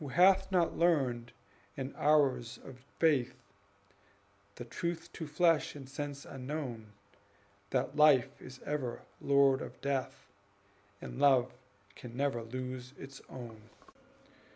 [0.00, 1.30] Who hath not learned,
[1.76, 3.36] in hours of faith,
[4.56, 6.92] The truth to flesh and sense unknown,
[7.70, 10.28] That Life is ever lord of Death,
[11.00, 11.54] And Love
[11.94, 13.70] can never lose its own!